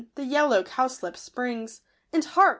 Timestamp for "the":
0.15-0.25